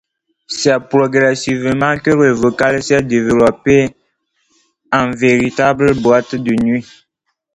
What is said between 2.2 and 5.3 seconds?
local s'est développé en